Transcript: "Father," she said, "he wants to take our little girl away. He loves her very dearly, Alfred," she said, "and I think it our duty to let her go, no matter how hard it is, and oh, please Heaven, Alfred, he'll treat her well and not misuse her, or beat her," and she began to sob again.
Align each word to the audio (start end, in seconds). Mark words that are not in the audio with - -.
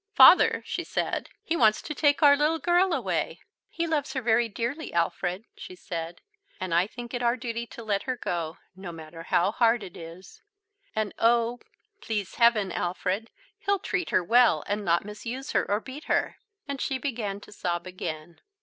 "Father," 0.15 0.63
she 0.65 0.83
said, 0.83 1.29
"he 1.43 1.55
wants 1.55 1.79
to 1.83 1.93
take 1.93 2.23
our 2.23 2.35
little 2.35 2.57
girl 2.57 2.91
away. 2.91 3.39
He 3.69 3.85
loves 3.85 4.13
her 4.13 4.21
very 4.23 4.49
dearly, 4.49 4.91
Alfred," 4.91 5.45
she 5.55 5.75
said, 5.75 6.21
"and 6.59 6.73
I 6.73 6.87
think 6.87 7.13
it 7.13 7.21
our 7.21 7.37
duty 7.37 7.67
to 7.67 7.83
let 7.83 8.01
her 8.09 8.17
go, 8.17 8.57
no 8.75 8.91
matter 8.91 9.21
how 9.21 9.51
hard 9.51 9.83
it 9.83 9.95
is, 9.95 10.41
and 10.95 11.13
oh, 11.19 11.59
please 12.01 12.33
Heaven, 12.37 12.71
Alfred, 12.71 13.29
he'll 13.59 13.77
treat 13.77 14.09
her 14.09 14.23
well 14.23 14.63
and 14.65 14.83
not 14.83 15.05
misuse 15.05 15.51
her, 15.51 15.69
or 15.69 15.79
beat 15.79 16.05
her," 16.05 16.37
and 16.67 16.81
she 16.81 16.97
began 16.97 17.39
to 17.41 17.51
sob 17.51 17.85
again. 17.85 18.41